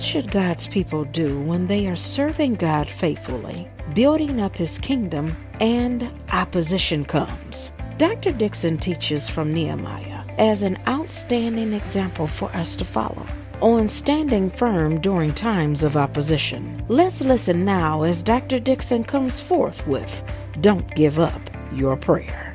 [0.00, 5.36] What should God's people do when they are serving God faithfully, building up his kingdom,
[5.60, 7.72] and opposition comes?
[7.98, 8.32] Dr.
[8.32, 13.26] Dixon teaches from Nehemiah as an outstanding example for us to follow
[13.60, 16.82] on standing firm during times of opposition.
[16.88, 18.58] Let's listen now as Dr.
[18.58, 20.24] Dixon comes forth with
[20.62, 21.42] Don't Give Up
[21.74, 22.49] Your Prayer.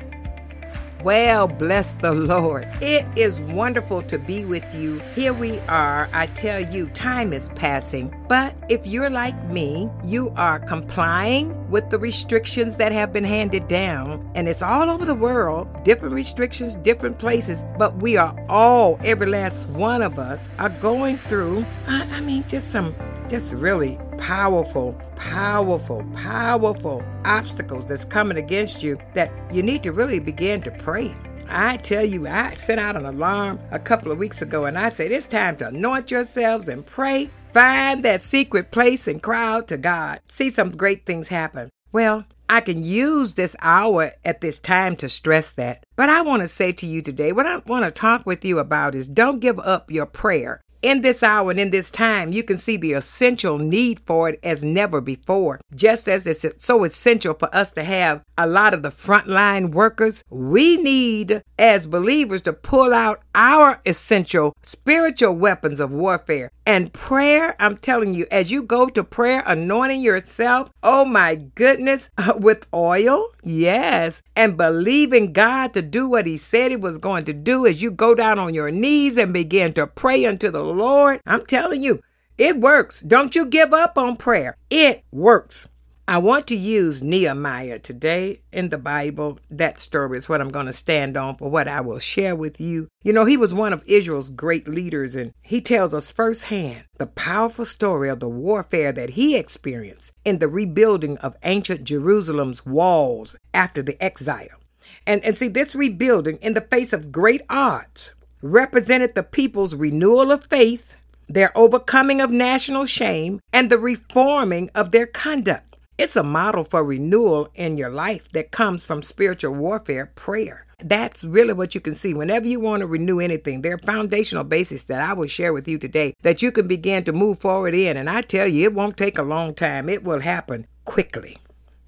[1.02, 2.66] Well, bless the Lord.
[2.80, 4.98] It is wonderful to be with you.
[5.14, 6.08] Here we are.
[6.12, 8.12] I tell you, time is passing.
[8.28, 13.68] But if you're like me, you are complying with the restrictions that have been handed
[13.68, 14.28] down.
[14.34, 17.62] And it's all over the world, different restrictions, different places.
[17.78, 22.44] But we are all, every last one of us, are going through, I, I mean,
[22.48, 22.94] just some
[23.28, 30.18] just really powerful, powerful, powerful obstacles that's coming against you that you need to really
[30.18, 31.14] begin to pray.
[31.48, 34.90] I tell you, I sent out an alarm a couple of weeks ago and I
[34.90, 37.30] said, it's time to anoint yourselves and pray.
[37.52, 40.20] Find that secret place and cry out to God.
[40.28, 41.70] See some great things happen.
[41.92, 45.82] Well, I can use this hour at this time to stress that.
[45.96, 48.58] But I want to say to you today, what I want to talk with you
[48.58, 52.42] about is don't give up your prayer in this hour and in this time, you
[52.42, 55.60] can see the essential need for it as never before.
[55.74, 60.22] Just as it's so essential for us to have a lot of the frontline workers,
[60.30, 66.50] we need, as believers, to pull out our essential spiritual weapons of warfare.
[66.66, 72.10] And prayer, I'm telling you, as you go to prayer, anointing yourself, oh my goodness,
[72.36, 77.32] with oil, yes, and believing God to do what He said He was going to
[77.32, 81.20] do as you go down on your knees and begin to pray unto the Lord.
[81.26, 82.02] I'm telling you,
[82.38, 83.00] it works.
[83.00, 85.68] Don't you give up on prayer, it works.
[86.08, 89.40] I want to use Nehemiah today in the Bible.
[89.50, 92.60] That story is what I'm going to stand on for what I will share with
[92.60, 92.86] you.
[93.02, 97.08] You know, he was one of Israel's great leaders, and he tells us firsthand the
[97.08, 103.34] powerful story of the warfare that he experienced in the rebuilding of ancient Jerusalem's walls
[103.52, 104.60] after the exile.
[105.08, 110.30] And, and see, this rebuilding in the face of great odds represented the people's renewal
[110.30, 110.96] of faith,
[111.28, 115.76] their overcoming of national shame, and the reforming of their conduct.
[115.98, 120.66] It's a model for renewal in your life that comes from spiritual warfare, prayer.
[120.78, 122.12] That's really what you can see.
[122.12, 125.66] Whenever you want to renew anything, there are foundational bases that I will share with
[125.66, 127.96] you today that you can begin to move forward in.
[127.96, 131.38] And I tell you, it won't take a long time, it will happen quickly.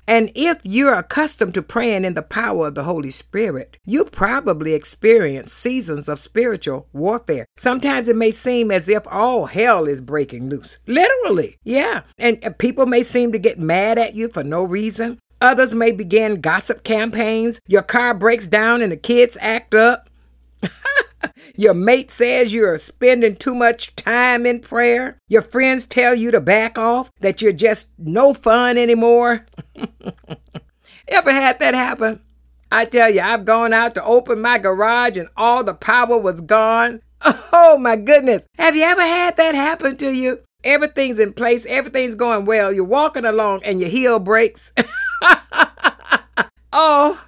[0.09, 4.73] And if you're accustomed to praying in the power of the Holy Spirit, you probably
[4.73, 7.45] experience seasons of spiritual warfare.
[7.59, 10.79] Sometimes it may seem as if all hell is breaking loose.
[10.87, 12.05] Literally, yeah.
[12.17, 15.19] And people may seem to get mad at you for no reason.
[15.43, 17.61] Others may begin gossip campaigns.
[17.67, 20.09] Your car breaks down and the kids act up.
[21.59, 25.19] Your mate says you're spending too much time in prayer.
[25.27, 29.45] Your friends tell you to back off, that you're just no fun anymore.
[31.09, 32.21] Ever had that happen?
[32.71, 36.41] I tell you, I've gone out to open my garage and all the power was
[36.41, 37.03] gone.
[37.53, 38.47] Oh my goodness.
[38.57, 40.41] Have you ever had that happen to you?
[40.63, 42.73] Everything's in place, everything's going well.
[42.73, 44.73] You're walking along and your heel breaks.
[46.73, 47.21] oh,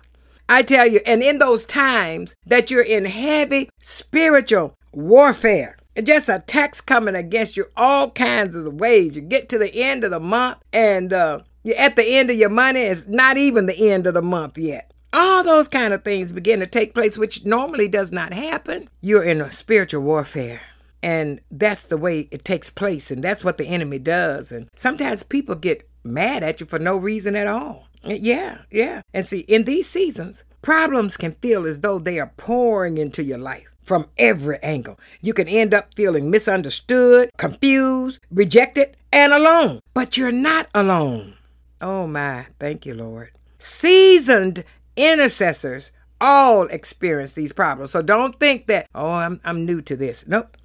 [0.50, 6.80] I tell you, and in those times that you're in heavy spiritual warfare, just attacks
[6.80, 9.14] coming against you all kinds of ways.
[9.14, 12.36] You get to the end of the month and uh, you're at the end of
[12.36, 12.80] your money.
[12.80, 14.92] It's not even the end of the month yet.
[15.12, 18.88] All those kind of things begin to take place, which normally does not happen.
[19.00, 20.62] You're in a spiritual warfare.
[21.00, 23.12] And that's the way it takes place.
[23.12, 24.50] And that's what the enemy does.
[24.50, 27.86] And sometimes people get mad at you for no reason at all.
[28.04, 29.02] Yeah, yeah.
[29.12, 33.38] And see, in these seasons, problems can feel as though they are pouring into your
[33.38, 34.98] life from every angle.
[35.20, 39.80] You can end up feeling misunderstood, confused, rejected, and alone.
[39.94, 41.34] But you're not alone.
[41.80, 43.32] Oh my, thank you, Lord.
[43.58, 44.64] Seasoned
[44.96, 47.91] intercessors all experience these problems.
[47.91, 50.24] So don't think that, oh, I'm, I'm new to this.
[50.26, 50.56] Nope.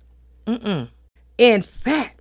[0.45, 0.89] Mm-mm.
[1.37, 2.14] In fact,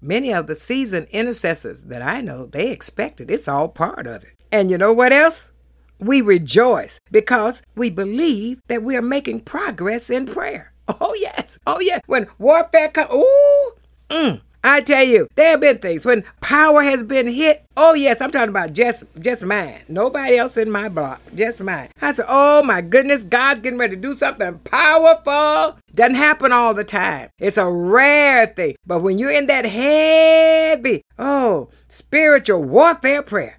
[0.00, 3.30] Many of the seasoned intercessors that I know, they expect it.
[3.30, 4.44] It's all part of it.
[4.52, 5.52] And you know what else?
[5.98, 10.72] We rejoice because we believe that we are making progress in prayer.
[11.02, 11.58] Oh, yes.
[11.66, 12.00] Oh, yes.
[12.06, 13.72] When warfare comes, ooh,
[14.08, 17.64] mm, I tell you, there have been things when power has been hit.
[17.76, 19.82] Oh yes, I'm talking about just just mine.
[19.88, 21.90] Nobody else in my block, just mine.
[22.00, 26.74] I said, "Oh my goodness, God's getting ready to do something powerful." Doesn't happen all
[26.74, 27.30] the time.
[27.38, 28.76] It's a rare thing.
[28.86, 33.58] But when you're in that heavy, oh, spiritual warfare prayer.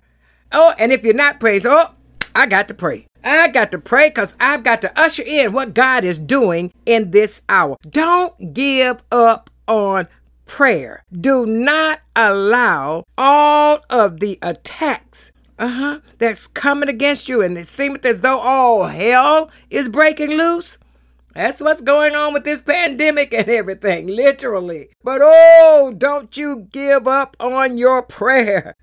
[0.51, 1.91] Oh, and if you're not praying, oh,
[2.35, 3.07] I got to pray.
[3.23, 7.11] I got to pray because I've got to usher in what God is doing in
[7.11, 7.77] this hour.
[7.89, 10.07] Don't give up on
[10.49, 11.05] prayer.
[11.13, 17.99] Do not allow all of the attacks uh-huh, that's coming against you and it seems
[18.03, 20.77] as though all hell is breaking loose.
[21.35, 24.89] That's what's going on with this pandemic and everything, literally.
[25.03, 28.75] But oh, don't you give up on your prayer.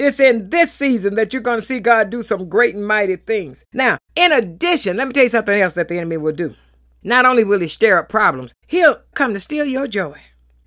[0.00, 3.16] It's in this season that you're going to see God do some great and mighty
[3.16, 3.64] things.
[3.72, 6.54] Now, in addition, let me tell you something else that the enemy will do.
[7.02, 10.20] Not only will he stir up problems, he'll come to steal your joy.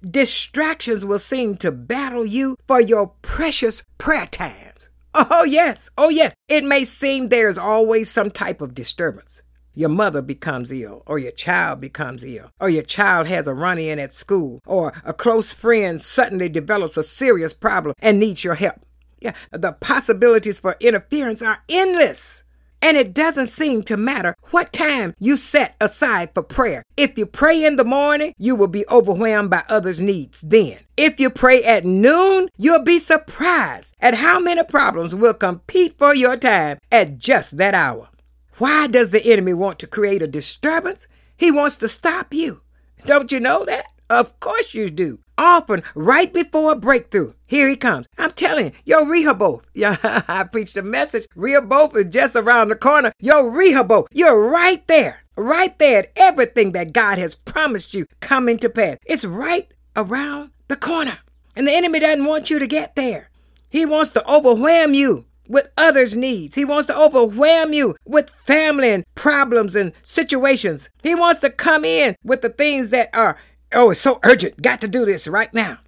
[0.03, 4.89] Distractions will seem to battle you for your precious prayer times.
[5.13, 5.89] Oh, yes.
[5.97, 6.33] Oh, yes.
[6.47, 9.43] It may seem there's always some type of disturbance
[9.73, 13.77] your mother becomes ill, or your child becomes ill, or your child has a run
[13.77, 18.55] in at school, or a close friend suddenly develops a serious problem and needs your
[18.55, 18.85] help.
[19.19, 22.43] Yeah, the possibilities for interference are endless.
[22.81, 26.83] And it doesn't seem to matter what time you set aside for prayer.
[26.97, 30.79] If you pray in the morning, you will be overwhelmed by others' needs then.
[30.97, 36.15] If you pray at noon, you'll be surprised at how many problems will compete for
[36.15, 38.09] your time at just that hour.
[38.57, 41.07] Why does the enemy want to create a disturbance?
[41.37, 42.61] He wants to stop you.
[43.05, 43.85] Don't you know that?
[44.09, 45.19] Of course you do.
[45.41, 47.33] Often right before a breakthrough.
[47.47, 48.05] Here he comes.
[48.15, 49.65] I'm telling you, yo, Rehoboth.
[49.73, 49.97] Yeah,
[50.27, 51.25] I preached a message.
[51.35, 53.11] Rehoboth is just around the corner.
[53.19, 55.23] Yo, Rehoboth, you're right there.
[55.35, 58.97] Right there at everything that God has promised you coming to pass.
[59.07, 61.17] It's right around the corner.
[61.55, 63.31] And the enemy doesn't want you to get there.
[63.67, 66.55] He wants to overwhelm you with others' needs.
[66.55, 70.89] He wants to overwhelm you with family and problems and situations.
[71.03, 73.37] He wants to come in with the things that are,
[73.73, 74.61] oh, it's so urgent.
[74.61, 75.79] Got to do this right now.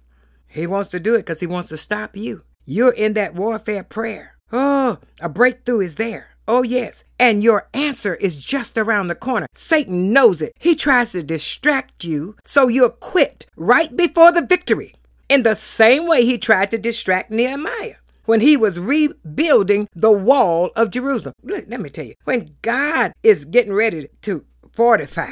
[0.46, 2.44] He wants to do it because he wants to stop you.
[2.64, 4.36] You're in that warfare prayer.
[4.52, 6.36] Oh, a breakthrough is there.
[6.46, 7.04] Oh, yes.
[7.18, 9.46] And your answer is just around the corner.
[9.54, 10.52] Satan knows it.
[10.58, 14.94] He tries to distract you so you'll quit right before the victory
[15.28, 17.96] in the same way he tried to distract Nehemiah
[18.26, 21.34] when he was rebuilding the wall of Jerusalem.
[21.42, 25.30] Look, let me tell you, when God is getting ready to fortify,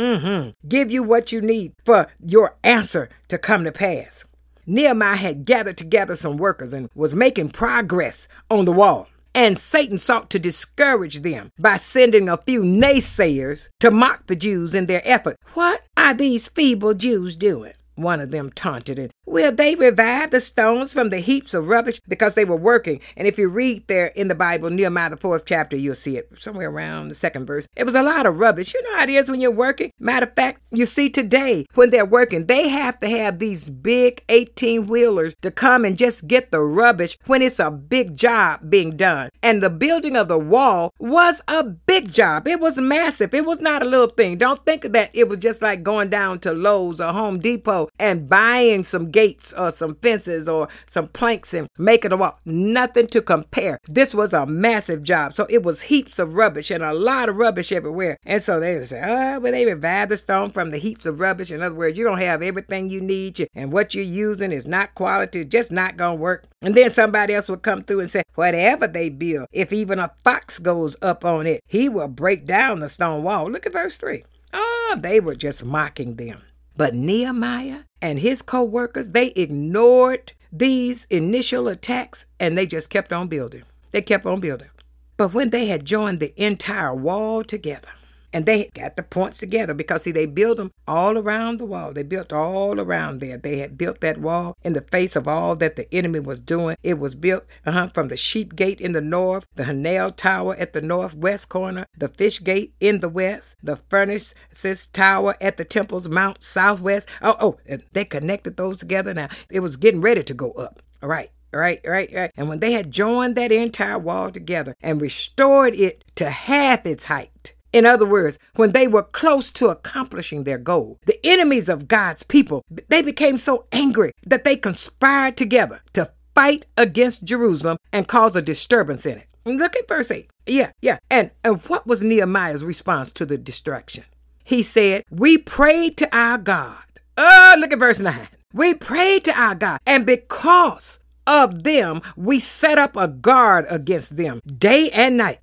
[0.00, 4.24] mm-hmm, give you what you need for your answer to come to pass.
[4.66, 9.08] Nehemiah had gathered together some workers and was making progress on the wall.
[9.34, 14.74] And Satan sought to discourage them by sending a few naysayers to mock the Jews
[14.74, 15.36] in their effort.
[15.54, 17.72] What are these feeble Jews doing?
[18.00, 19.12] One of them taunted it.
[19.26, 22.00] Will they revive the stones from the heaps of rubbish?
[22.08, 23.00] Because they were working.
[23.16, 26.30] And if you read there in the Bible, Nehemiah, the fourth chapter, you'll see it
[26.36, 27.68] somewhere around the second verse.
[27.76, 28.72] It was a lot of rubbish.
[28.74, 29.92] You know how it is when you're working?
[30.00, 34.24] Matter of fact, you see today when they're working, they have to have these big
[34.28, 38.96] 18 wheelers to come and just get the rubbish when it's a big job being
[38.96, 39.28] done.
[39.42, 42.48] And the building of the wall was a big job.
[42.48, 43.34] It was massive.
[43.34, 44.38] It was not a little thing.
[44.38, 48.28] Don't think that it was just like going down to Lowe's or Home Depot and
[48.28, 52.38] buying some gates or some fences or some planks and making a wall.
[52.44, 53.78] Nothing to compare.
[53.86, 55.34] This was a massive job.
[55.34, 58.18] So it was heaps of rubbish and a lot of rubbish everywhere.
[58.24, 61.50] And so they say, oh, but they revived the stone from the heaps of rubbish.
[61.50, 64.94] In other words, you don't have everything you need and what you're using is not
[64.94, 66.44] quality, just not going to work.
[66.62, 70.12] And then somebody else would come through and say, whatever they build, if even a
[70.24, 73.50] fox goes up on it, he will break down the stone wall.
[73.50, 74.24] Look at verse 3.
[74.52, 76.42] Oh, they were just mocking them.
[76.80, 83.12] But Nehemiah and his co workers, they ignored these initial attacks and they just kept
[83.12, 83.64] on building.
[83.90, 84.70] They kept on building.
[85.18, 87.90] But when they had joined the entire wall together,
[88.32, 91.92] and they got the points together because, see, they built them all around the wall.
[91.92, 93.36] They built all around there.
[93.36, 96.76] They had built that wall in the face of all that the enemy was doing.
[96.82, 100.72] It was built uh-huh, from the sheep gate in the north, the Hanel Tower at
[100.72, 106.08] the northwest corner, the fish gate in the west, the furnaces tower at the temple's
[106.08, 107.08] mount southwest.
[107.22, 109.28] Oh, oh, they connected those together now.
[109.50, 110.80] It was getting ready to go up.
[111.02, 111.30] All right.
[111.52, 112.30] Right, right, right.
[112.36, 117.06] And when they had joined that entire wall together and restored it to half its
[117.06, 121.88] height, in other words, when they were close to accomplishing their goal, the enemies of
[121.88, 128.08] God's people, they became so angry that they conspired together to fight against Jerusalem and
[128.08, 129.28] cause a disturbance in it.
[129.44, 130.30] Look at verse 8.
[130.46, 130.98] Yeah, yeah.
[131.10, 134.04] And, and what was Nehemiah's response to the distraction?
[134.44, 136.82] He said, We prayed to our God.
[137.16, 138.28] Oh, look at verse 9.
[138.52, 144.16] We prayed to our God, and because of them, we set up a guard against
[144.16, 145.39] them day and night.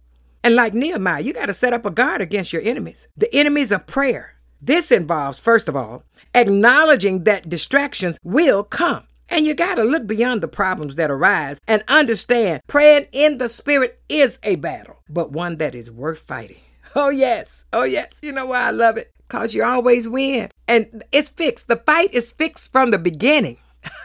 [0.48, 3.74] And like Nehemiah, you got to set up a guard against your enemies, the enemies
[3.74, 4.36] of prayer.
[4.62, 9.04] This involves, first of all, acknowledging that distractions will come.
[9.27, 13.50] And you got to look beyond the problems that arise and understand praying in the
[13.50, 16.62] Spirit is a battle, but one that is worth fighting.
[16.96, 17.66] Oh, yes.
[17.74, 18.18] Oh, yes.
[18.24, 19.12] You know why I love it?
[19.27, 20.50] because you always win.
[20.66, 21.68] And it's fixed.
[21.68, 23.58] The fight is fixed from the beginning.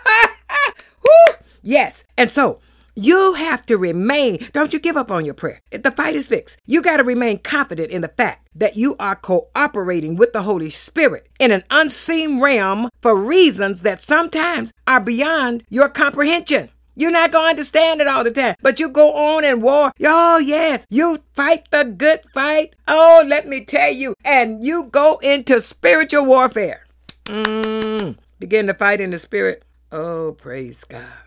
[1.62, 2.02] Yes.
[2.18, 2.60] And so
[2.94, 5.60] you have to remain, don't you give up on your prayer.
[5.70, 6.58] The fight is fixed.
[6.66, 10.68] You got to remain confident in the fact that you are cooperating with the Holy
[10.68, 16.68] Spirit in an unseen realm for reasons that sometimes are beyond your comprehension.
[16.94, 19.92] You're not going to understand it all the time, but you go on and war.
[20.04, 22.74] Oh, yes, you fight the good fight.
[22.86, 24.14] Oh, let me tell you.
[24.24, 26.84] And you go into spiritual warfare.
[27.24, 29.64] Mm, begin to fight in the spirit.
[29.90, 31.21] Oh, praise God.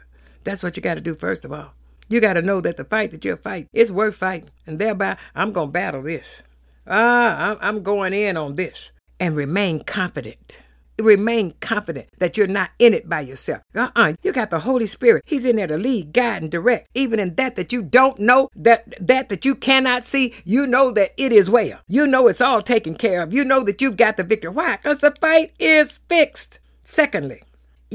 [0.45, 1.73] That's what you got to do first of all.
[2.07, 4.51] You got to know that the fight that you're fighting is worth fighting.
[4.65, 6.43] And thereby, I'm going to battle this.
[6.87, 8.91] Ah, I'm going in on this.
[9.19, 10.59] And remain confident.
[10.99, 13.63] Remain confident that you're not in it by yourself.
[13.73, 14.13] Uh-uh.
[14.23, 15.23] You got the Holy Spirit.
[15.25, 16.87] He's in there to lead, guide, and direct.
[16.93, 20.91] Even in that that you don't know, that that that you cannot see, you know
[20.91, 21.79] that it is well.
[21.87, 23.33] You know it's all taken care of.
[23.33, 24.51] You know that you've got the victory.
[24.51, 24.77] Why?
[24.77, 26.59] Because the fight is fixed.
[26.85, 27.41] Secondly,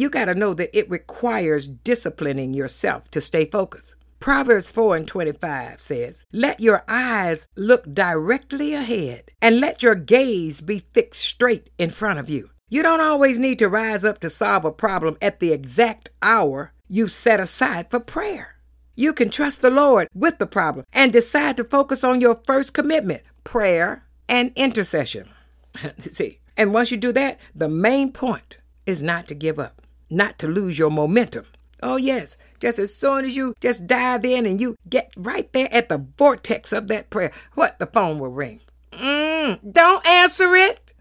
[0.00, 3.97] you got to know that it requires disciplining yourself to stay focused.
[4.19, 10.62] Proverbs 4 and 25 says, Let your eyes look directly ahead and let your gaze
[10.62, 12.50] be fixed straight in front of you.
[12.71, 16.73] You don't always need to rise up to solve a problem at the exact hour
[16.88, 18.57] you've set aside for prayer.
[18.95, 22.73] You can trust the Lord with the problem and decide to focus on your first
[22.73, 25.28] commitment prayer and intercession.
[26.11, 29.80] See, and once you do that, the main point is not to give up
[30.11, 31.47] not to lose your momentum.
[31.83, 35.73] Oh, yes, just as soon as you just dive in and you get right there
[35.73, 37.79] at the vortex of that prayer, what?
[37.79, 38.61] The phone will ring.
[38.93, 40.93] Mm, don't answer it.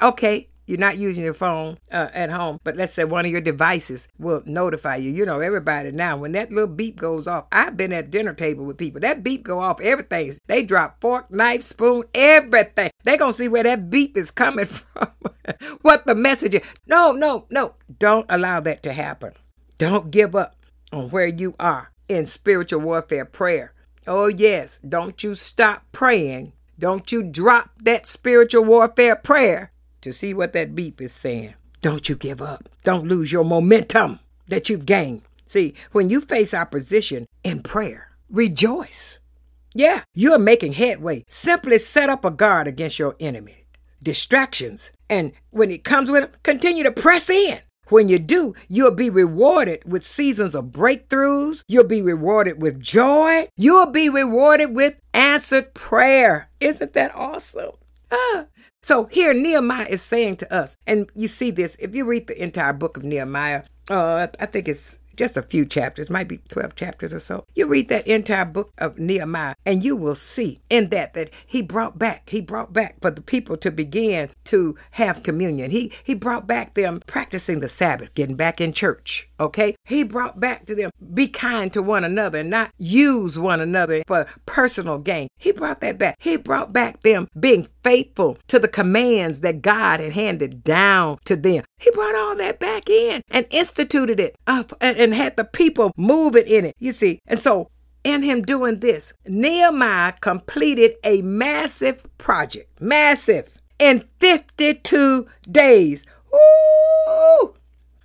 [0.00, 3.40] Okay, you're not using your phone uh, at home, but let's say one of your
[3.40, 5.10] devices will notify you.
[5.10, 8.66] You know, everybody now, when that little beep goes off, I've been at dinner table
[8.66, 9.00] with people.
[9.00, 10.34] That beep go off, everything.
[10.46, 12.90] They drop fork, knife, spoon, everything.
[13.04, 15.08] They gonna see where that beep is coming from.
[15.80, 16.62] what the message is.
[16.86, 17.74] No, no, no.
[17.98, 19.32] Don't allow that to happen.
[19.78, 20.54] Don't give up
[20.92, 23.72] on where you are in spiritual warfare prayer.
[24.06, 24.80] Oh, yes.
[24.86, 26.52] Don't you stop praying.
[26.78, 31.54] Don't you drop that spiritual warfare prayer to see what that beep is saying.
[31.80, 32.68] Don't you give up.
[32.84, 35.22] Don't lose your momentum that you've gained.
[35.46, 39.18] See, when you face opposition in prayer, rejoice.
[39.74, 41.24] Yeah, you're making headway.
[41.28, 43.64] Simply set up a guard against your enemy.
[44.02, 44.92] Distractions.
[45.08, 47.60] And when it comes with it, continue to press in.
[47.88, 51.62] When you do, you'll be rewarded with seasons of breakthroughs.
[51.68, 53.48] You'll be rewarded with joy.
[53.56, 56.50] You'll be rewarded with answered prayer.
[56.60, 57.72] Isn't that awesome?
[58.10, 58.46] Ah,
[58.82, 62.40] so here Nehemiah is saying to us, and you see this if you read the
[62.42, 66.76] entire book of Nehemiah, uh, I think it's just a few chapters, might be 12
[66.76, 67.44] chapters or so.
[67.54, 71.60] You read that entire book of Nehemiah and you will see in that that he
[71.60, 75.70] brought back, he brought back for the people to begin to have communion.
[75.72, 79.74] He he brought back them practicing the Sabbath, getting back in church, okay?
[79.84, 84.04] He brought back to them be kind to one another and not use one another
[84.06, 85.28] for personal gain.
[85.36, 86.16] He brought that back.
[86.20, 91.34] He brought back them being faithful to the commands that God had handed down to
[91.34, 91.64] them.
[91.78, 95.92] He brought all that back in and instituted it up and and had the people
[95.96, 96.74] move it in it.
[96.78, 97.70] You see, and so
[98.04, 106.04] in him doing this, Nehemiah completed a massive project, massive, in 52 days.
[106.34, 107.54] Ooh!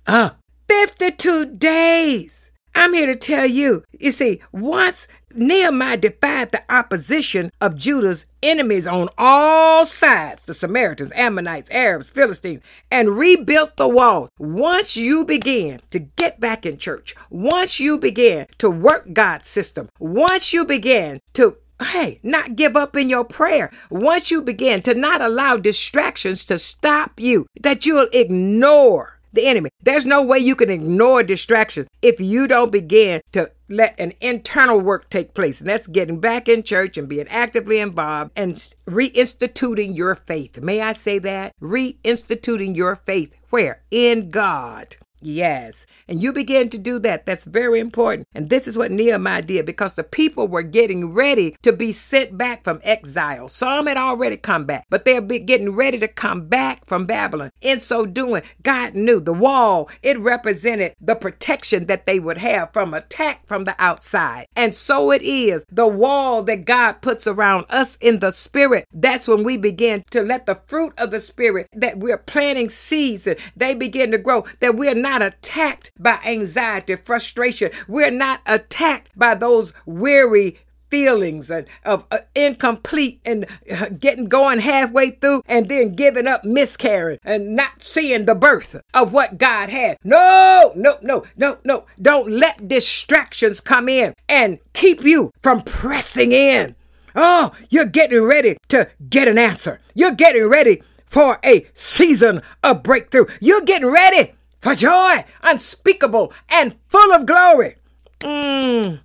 [0.06, 0.30] Uh,
[0.68, 2.50] 52 days.
[2.74, 5.06] I'm here to tell you, you see, once
[5.36, 12.60] Nehemiah defied the opposition of Judah's enemies on all sides the Samaritans, Ammonites, Arabs, Philistines
[12.90, 14.28] and rebuilt the wall.
[14.38, 19.88] Once you begin to get back in church, once you begin to work God's system,
[19.98, 23.70] once you begin to hey, not give up in your prayer.
[23.90, 29.70] Once you begin to not allow distractions to stop you, that you'll ignore the enemy.
[29.82, 34.80] There's no way you can ignore distractions if you don't begin to let an internal
[34.80, 35.60] work take place.
[35.60, 38.54] And that's getting back in church and being actively involved and
[38.86, 40.60] reinstituting your faith.
[40.60, 41.52] May I say that?
[41.60, 43.34] Reinstituting your faith.
[43.50, 43.82] Where?
[43.90, 44.96] In God.
[45.24, 45.86] Yes.
[46.06, 47.24] And you begin to do that.
[47.24, 48.28] That's very important.
[48.34, 52.36] And this is what Nehemiah did because the people were getting ready to be sent
[52.36, 53.48] back from exile.
[53.48, 57.50] Some had already come back, but they're getting ready to come back from Babylon.
[57.60, 62.72] In so doing, God knew the wall, it represented the protection that they would have
[62.72, 64.46] from attack from the outside.
[64.54, 68.86] And so it is the wall that God puts around us in the spirit.
[68.92, 73.26] That's when we begin to let the fruit of the spirit that we're planting seeds,
[73.26, 77.70] and they begin to grow, that we're not not attacked by anxiety, frustration.
[77.86, 80.58] We're not attacked by those weary
[80.90, 86.44] feelings of, of uh, incomplete and uh, getting going halfway through and then giving up
[86.44, 89.98] miscarrying and not seeing the birth of what God had.
[90.02, 91.86] No, no, no, no, no.
[92.00, 96.74] Don't let distractions come in and keep you from pressing in.
[97.14, 99.80] Oh, you're getting ready to get an answer.
[99.94, 103.26] You're getting ready for a season of breakthrough.
[103.40, 107.76] You're getting ready for joy unspeakable and full of glory.
[108.20, 109.04] Mm.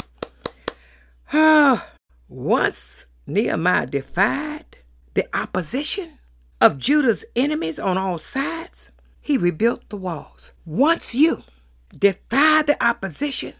[2.29, 4.77] Once Nehemiah defied
[5.15, 6.17] the opposition
[6.61, 10.53] of Judah's enemies on all sides, he rebuilt the walls.
[10.65, 11.43] Once you
[11.91, 13.51] defy the opposition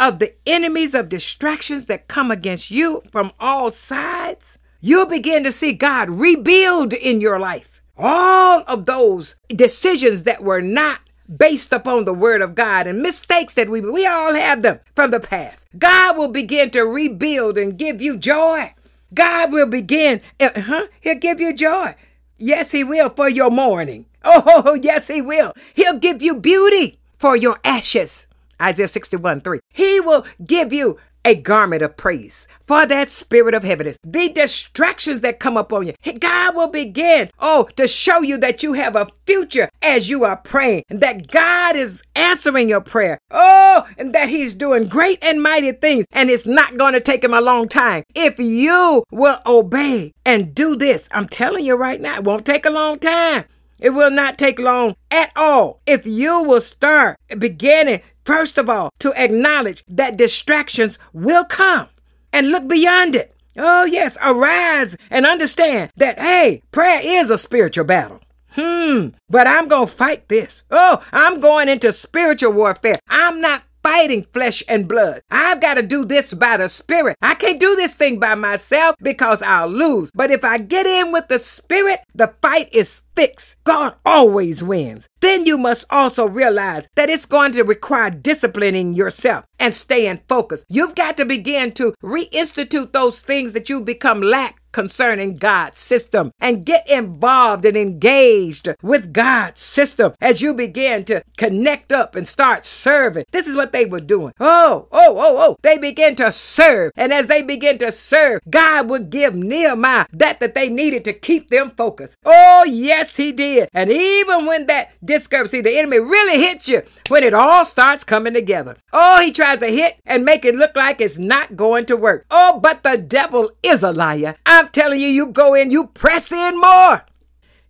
[0.00, 5.52] of the enemies of distractions that come against you from all sides, you'll begin to
[5.52, 7.80] see God rebuild in your life.
[7.96, 13.54] All of those decisions that were not based upon the word of God and mistakes
[13.54, 15.66] that we we all have them from the past.
[15.78, 18.74] God will begin to rebuild and give you joy.
[19.14, 21.94] God will begin, uh-huh, he'll give you joy.
[22.38, 24.06] Yes, he will for your mourning.
[24.28, 25.52] Oh, yes, he will.
[25.74, 28.26] He'll give you beauty for your ashes.
[28.60, 29.60] Isaiah 61 3.
[29.72, 33.98] He will give you a garment of praise for that spirit of heaviness.
[34.04, 38.74] The distractions that come upon you, God will begin, oh, to show you that you
[38.74, 43.18] have a future as you are praying, that God is answering your prayer.
[43.32, 47.24] Oh, and that He's doing great and mighty things, and it's not going to take
[47.24, 48.04] Him a long time.
[48.14, 52.64] If you will obey and do this, I'm telling you right now, it won't take
[52.64, 53.46] a long time.
[53.80, 58.92] It will not take long at all if you will start beginning First of all,
[58.98, 61.88] to acknowledge that distractions will come
[62.32, 63.36] and look beyond it.
[63.56, 68.20] Oh, yes, arise and understand that, hey, prayer is a spiritual battle.
[68.50, 70.64] Hmm, but I'm going to fight this.
[70.70, 72.96] Oh, I'm going into spiritual warfare.
[73.08, 75.22] I'm not fighting flesh and blood.
[75.30, 77.16] I've got to do this by the Spirit.
[77.22, 80.10] I can't do this thing by myself because I'll lose.
[80.12, 83.54] But if I get in with the Spirit, the fight is fixed.
[83.62, 85.06] God always wins.
[85.20, 90.64] Then you must also realize that it's going to require disciplining yourself and staying focused.
[90.68, 96.30] You've got to begin to reinstitute those things that you've become lack concerning God's system
[96.38, 102.28] and get involved and engaged with God's system as you begin to connect up and
[102.28, 103.24] start serving.
[103.32, 104.34] This is what they were doing.
[104.38, 105.56] Oh, oh, oh, oh.
[105.62, 106.92] They began to serve.
[106.94, 111.14] And as they began to serve, God would give Nehemiah that that they needed to
[111.14, 112.18] keep them focused.
[112.26, 113.70] Oh, yes, he did.
[113.72, 118.34] And even when that discrepancy, the enemy really hits you, when it all starts coming
[118.34, 118.76] together.
[118.92, 122.26] Oh, he tries to hit and make it look like it's not going to work.
[122.30, 124.36] Oh, but the devil is a liar.
[124.66, 127.04] I'm telling you, you go in, you press in more.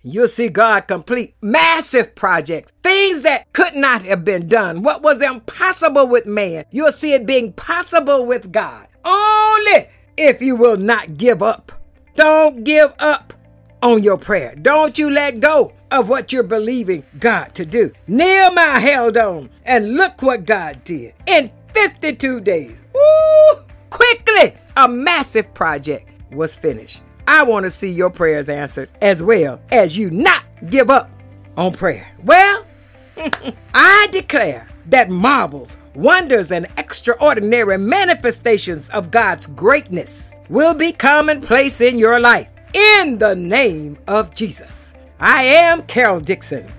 [0.02, 4.82] You'll see God complete massive projects, things that could not have been done.
[4.82, 8.86] What was impossible with man, you'll see it being possible with God.
[9.04, 11.70] Only if you will not give up.
[12.14, 13.34] Don't give up
[13.82, 14.54] on your prayer.
[14.54, 17.92] Don't you let go of what you're believing God to do.
[18.06, 21.12] Nehemiah held on, and look what God did.
[21.26, 27.02] In 52 days, woo, quickly, a massive project was finished.
[27.28, 31.10] I want to see your prayers answered as well as you not give up
[31.56, 32.06] on prayer.
[32.22, 32.64] Well,
[33.74, 41.98] I declare that marvels, wonders, and extraordinary manifestations of God's greatness will be commonplace in
[41.98, 44.92] your life in the name of Jesus.
[45.18, 46.70] I am Carol Dixon,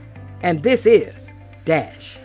[0.42, 1.34] and this is
[1.66, 2.20] Dash.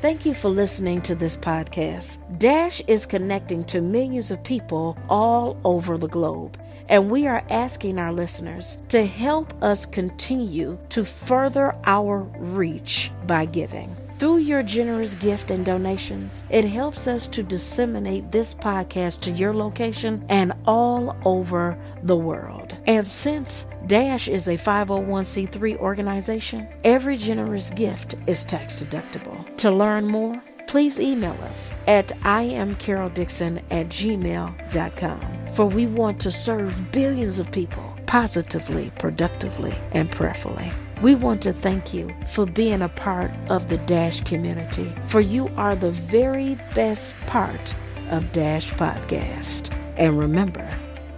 [0.00, 2.38] Thank you for listening to this podcast.
[2.38, 6.56] Dash is connecting to millions of people all over the globe,
[6.88, 13.44] and we are asking our listeners to help us continue to further our reach by
[13.44, 13.96] giving.
[14.18, 19.52] Through your generous gift and donations, it helps us to disseminate this podcast to your
[19.52, 22.57] location and all over the world.
[22.88, 29.56] And since Dash is a 501c3 organization, every generous gift is tax deductible.
[29.58, 35.20] To learn more, please email us at iamcaroldixon at gmail.com.
[35.52, 40.72] For we want to serve billions of people positively, productively, and prayerfully.
[41.02, 45.48] We want to thank you for being a part of the Dash community, for you
[45.58, 47.74] are the very best part
[48.08, 49.70] of Dash Podcast.
[49.98, 50.66] And remember,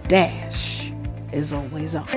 [0.09, 0.90] Dash
[1.31, 2.07] is always on.